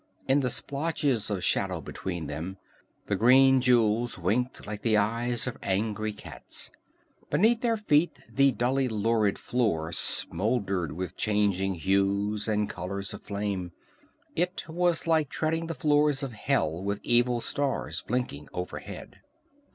In 0.27 0.39
the 0.39 0.49
splotches 0.49 1.29
of 1.29 1.43
shadow 1.45 1.79
between 1.79 2.25
them, 2.25 2.57
the 3.05 3.15
green 3.15 3.61
jewels 3.61 4.17
winked 4.17 4.65
like 4.65 4.81
the 4.81 4.97
eyes 4.97 5.45
of 5.45 5.59
angry 5.61 6.11
cats. 6.11 6.71
Beneath 7.29 7.61
their 7.61 7.77
feet 7.77 8.17
the 8.27 8.51
dully 8.51 8.87
lurid 8.89 9.37
floor 9.37 9.91
smoldered 9.91 10.93
with 10.93 11.15
changing 11.15 11.75
hues 11.75 12.47
and 12.47 12.67
colors 12.67 13.13
of 13.13 13.21
flame. 13.21 13.73
It 14.35 14.63
was 14.67 15.05
like 15.05 15.29
treading 15.29 15.67
the 15.67 15.75
floors 15.75 16.23
of 16.23 16.33
hell 16.33 16.81
with 16.81 16.99
evil 17.03 17.39
stars 17.39 18.01
blinking 18.01 18.47
overhead. 18.53 19.19